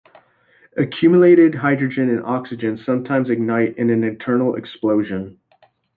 Accumulated 0.77 1.53
hydrogen 1.53 2.09
and 2.09 2.23
oxygen 2.25 2.75
sometimes 2.75 3.29
ignite 3.29 3.77
in 3.77 3.91
an 3.91 4.03
internal 4.03 4.55
explosion. 4.55 5.37